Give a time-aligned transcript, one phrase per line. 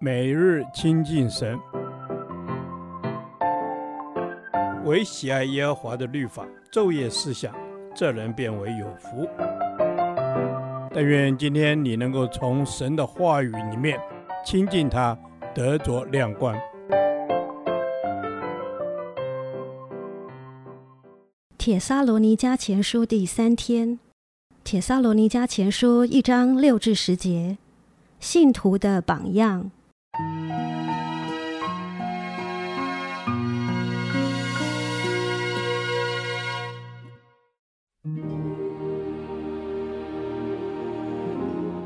[0.00, 1.58] 每日亲近神，
[4.84, 7.54] 唯喜爱耶和华的律法，昼夜思想，
[7.94, 9.28] 这人便为有福。
[10.92, 13.98] 但愿今天你能够从神的话语里面
[14.44, 15.18] 亲近他，
[15.54, 16.56] 得着亮光。
[21.56, 23.98] 帖撒罗尼迦前书第三天，
[24.62, 27.56] 帖撒罗尼迦前书一章六至十节，
[28.24, 29.70] 信徒的榜样。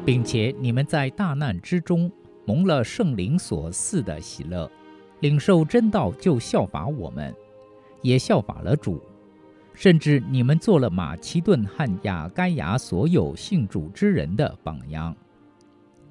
[0.06, 2.10] 并且你们在大难之中
[2.46, 4.70] 蒙了圣灵所赐的喜乐，
[5.18, 7.34] 领受真道，就效法我们，
[8.00, 9.02] 也效法了主。
[9.74, 15.16] 甚至你们做了马其顿和亚该亚所有信主之人的榜样。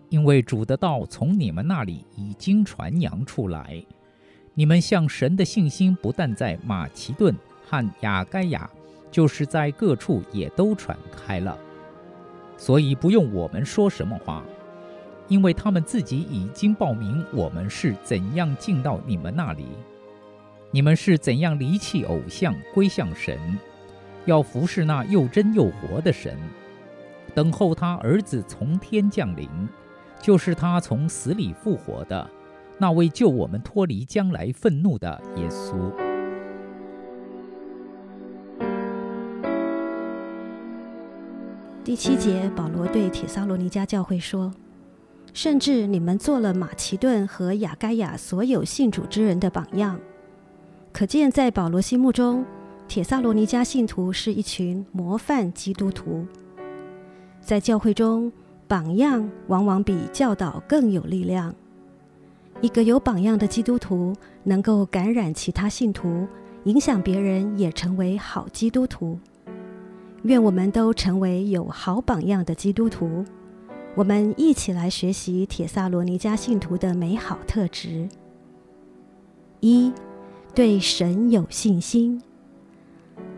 [0.10, 3.84] 因为主的道从你们那里已经传扬出来，
[4.54, 8.70] 你们向神的信心不但在马其顿和亚该亚，
[9.12, 11.58] 就是在各处也都传开了。
[12.58, 14.44] 所以不用我们说什么话，
[15.28, 19.66] 因为他们自己已经报明我们是怎样进到你们那里，
[20.72, 23.38] 你们是怎样离弃偶像归向神，
[24.26, 26.36] 要服侍那又真又活的神，
[27.36, 29.50] 等候他儿子从天降临。
[30.22, 32.30] 就是他从死里复活的
[32.78, 35.92] 那位救我们脱离将来愤怒的耶稣。
[41.84, 44.54] 第七节，保罗对帖撒罗尼迦教会说
[45.34, 49.98] ：“甚至你们做了马其顿和亚该亚所有信主之人的榜样。”
[50.92, 52.44] 可见，在保罗心目中，
[52.90, 56.26] 帖撒罗尼迦信徒是一群模范基督徒，
[57.40, 58.30] 在教会中。
[58.68, 61.54] 榜样往往比教导更有力量。
[62.62, 64.14] 一个有榜样的基督徒，
[64.44, 66.28] 能够感染其他信徒，
[66.64, 69.20] 影响别人也成为好基督徒。
[70.24, 73.24] 愿我们都成为有好榜样的基督徒。
[73.96, 78.10] 我们一起来学习帖撒罗尼迦信徒的美好特质：
[79.60, 79.94] 一、
[80.54, 82.22] 对神有信心。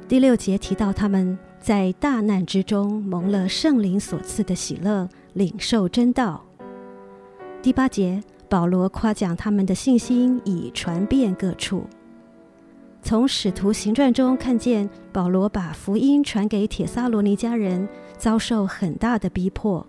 [0.07, 5.07] 第六节提到他们在大难之中蒙了圣灵所赐的喜乐。
[5.33, 6.45] 领受真道。
[7.61, 11.83] 第八节，保罗夸奖他们的信心已传遍各处。
[13.01, 17.87] 从使徒行传中看见，保罗把福音传给铁撒罗尼迦人，
[18.17, 19.85] 遭受很大的逼迫。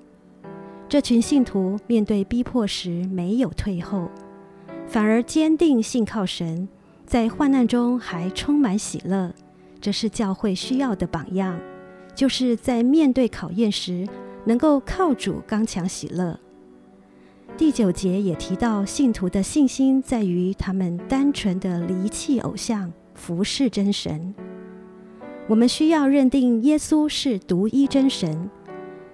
[0.89, 4.09] 这群信徒面对逼迫时没有退后，
[4.87, 6.69] 反而坚定信靠神，
[7.07, 9.33] 在患难中还充满喜乐。
[9.81, 11.59] 这是教会需要的榜样，
[12.15, 14.07] 就是在面对考验时。
[14.45, 16.39] 能够靠主刚强喜乐。
[17.57, 24.35] 第九节也提到，信徒的信心在于他们单纯的离弃偶像，服侍真神。
[25.47, 28.49] 我们需要认定耶稣是独一真神。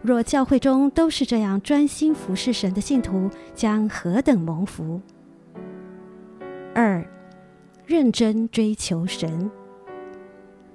[0.02, 5.00] 若教会中都是这样专心服侍神的信徒，将何等蒙福！
[6.74, 7.04] 二，
[7.86, 9.50] 认真追求神。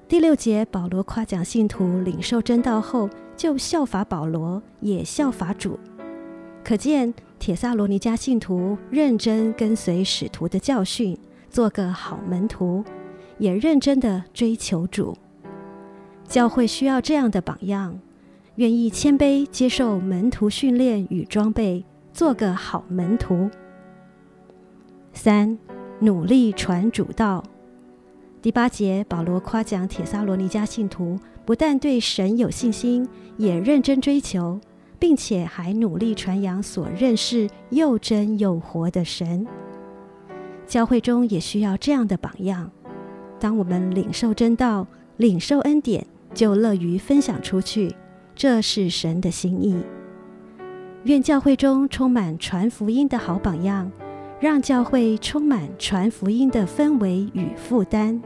[0.09, 3.09] 第六节，保罗夸奖信徒领受真道后，
[3.41, 5.79] 就效法保罗，也效法主。
[6.63, 11.18] 可见铁萨罗尼迦信徒认真跟随使徒的教训，
[11.50, 12.84] 做个好门徒，
[13.40, 15.18] 也认真的追求主。
[16.28, 18.00] 教会需要这样的榜样，
[18.57, 23.50] 愿意谦卑接受门徒训练与装备，做个好门徒。
[25.13, 25.58] 三，
[26.00, 27.44] 努力传主道。
[28.40, 31.18] 第八节，保罗夸奖铁萨罗尼迦信徒，
[31.51, 34.57] 不但对神有信心，也认真追求，
[34.97, 39.45] 并且还努力传扬所认识又真又活的神。
[40.66, 42.72] 教会中也需要这样的榜样。
[43.38, 47.94] 当我们领受真道、领受恩典，就乐于分享出去，
[48.34, 49.75] 这是神的心意。
[51.03, 53.91] 愿教会中充满传福音的好榜样，
[54.40, 58.22] 让教会充满传福音的氛围与负担。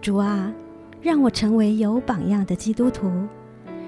[0.00, 0.54] 主啊，
[1.06, 3.08] 让我成为有榜样的基督徒，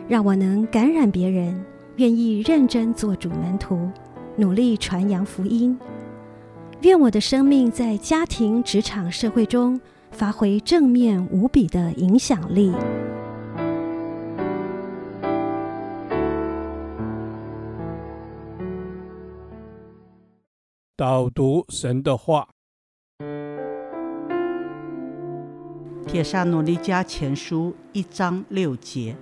[0.06, 1.60] 让我能感染别人，
[1.96, 3.90] 愿意认真做主门徒，
[4.36, 5.76] 努力传扬福音。
[6.82, 9.80] 愿我的生命在家庭、职场、社会中
[10.12, 12.72] 发挥正面无比的影响力。
[20.96, 22.57] 导读神的话。
[26.08, 29.14] 铁沙罗尼迦前书一章六节，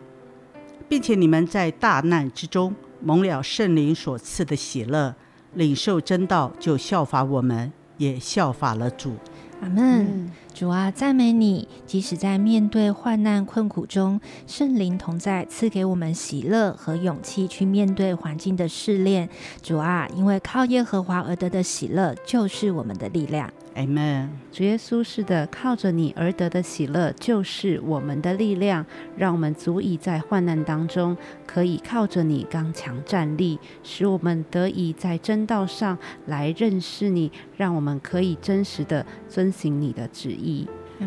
[0.88, 2.72] 并且你们在大难之中
[3.02, 5.12] 蒙了圣灵所赐的喜乐，
[5.54, 9.16] 领受真道就效法我们，也效法了主。
[9.60, 10.30] 阿门。
[10.56, 11.68] 主啊，赞美你！
[11.84, 19.28] 即使在面对患难困苦中，圣灵同在，赐给我们喜乐和勇气去面对环境的试炼。
[19.62, 23.52] 主啊，因为靠耶和华而得的喜乐，就是我们的力量。
[23.74, 24.28] Amen。
[24.50, 28.86] 主耶稣是的，靠着你而得的喜乐就是我们的力量，
[29.18, 31.14] 让我们足以在患难当中
[31.44, 40.45] 可以靠着你刚强站立，使我们得以在真道上来认识你，让我们可以真实的遵行你的旨意。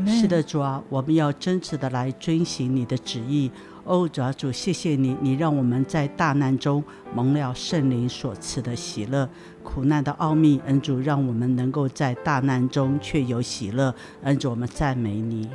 [0.05, 3.49] 是的，主啊，我们要真实的来遵行你的旨意。
[3.85, 6.83] 哦，主啊，主，谢谢你，你让我们在大难中
[7.15, 9.27] 蒙了圣灵所赐的喜乐。
[9.63, 15.49] 苦难的奥秘，恩主让我们能够在大难中却有喜乐，恩主我们赞美你。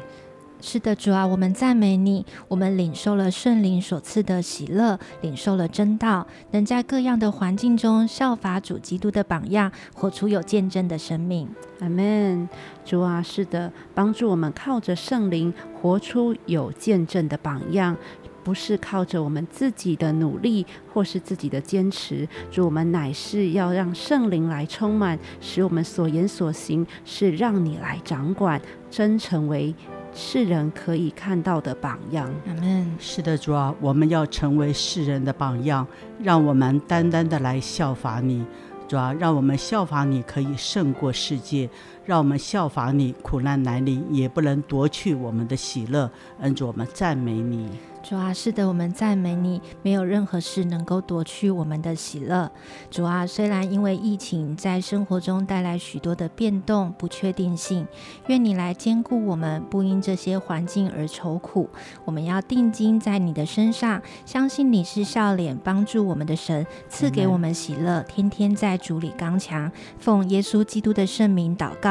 [0.60, 2.24] 是的，主啊，我们赞美你。
[2.48, 11.48] 我们领受了圣灵所赐的喜乐，领受了真道，能在各样的环境中效法主基督的榜样，活出有见证的生命。
[11.80, 12.48] 阿门。
[12.84, 17.96] 主啊，是的，帮助我们靠着圣灵活出有见证的榜样。
[18.42, 28.60] 不是靠着我们自己的努力或是自己的坚持，主，我们乃是要让圣灵来充满，使我们所言所行是让你来掌管，
[28.90, 29.74] 真成为
[30.14, 32.30] 世人可以看到的榜样。
[32.46, 32.96] 阿门。
[33.00, 35.86] 是的，主啊，我们要成为世人的榜样，
[36.22, 38.46] 让我们单单的来效法你。
[38.86, 41.68] 主啊，让我们效法你，可以胜过世界；
[42.04, 46.10] 让我们效法你，苦难来临也不能夺去我们的喜乐。
[46.40, 47.68] 恩主，我们赞美你。
[48.02, 52.50] 主啊，是的，我们赞美你，没有任何事能够夺去我们的喜乐。
[52.90, 57.86] 主啊，虽然因为疫情在生活中带来许多的变动、不确定性，
[58.26, 61.70] 愿你来兼顾我们，不因这些环境而愁苦。
[62.04, 69.72] 我们要定睛在你的身上，相信你是笑脸帮助我们的神，赐给我们喜乐，天天在主里刚强。
[69.98, 71.90] 奉耶稣基督的圣名祷告